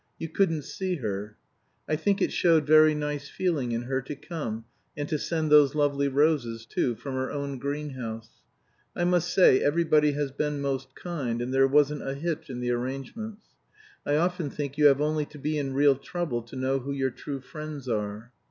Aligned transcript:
You 0.17 0.29
couldn't 0.29 0.63
see 0.63 0.95
her. 0.95 1.37
I 1.87 1.95
think 1.95 2.23
it 2.23 2.31
showed 2.31 2.65
very 2.65 2.95
nice 2.95 3.29
feeling 3.29 3.71
in 3.71 3.83
her 3.83 4.01
to 4.01 4.15
come, 4.15 4.65
and 4.97 5.07
to 5.07 5.19
send 5.19 5.51
those 5.51 5.75
lovely 5.75 6.07
roses 6.07 6.65
too 6.65 6.95
from 6.95 7.13
her 7.13 7.29
own 7.29 7.59
greenhouse. 7.59 8.41
I 8.95 9.03
must 9.03 9.31
say 9.31 9.59
everybody 9.61 10.13
has 10.13 10.31
been 10.31 10.59
most 10.59 10.95
kind, 10.95 11.39
and 11.39 11.53
there 11.53 11.67
wasn't 11.67 12.01
a 12.01 12.15
hitch 12.15 12.49
in 12.49 12.61
the 12.61 12.71
arrangements. 12.71 13.45
I 14.03 14.15
often 14.15 14.49
think 14.49 14.75
you 14.75 14.87
have 14.87 15.01
only 15.01 15.27
to 15.27 15.37
be 15.37 15.59
in 15.59 15.75
real 15.75 15.95
trouble 15.95 16.41
to 16.41 16.55
know 16.55 16.79
who 16.79 16.93
your 16.93 17.11
true 17.11 17.39
friends 17.39 17.87
are. 17.87 18.31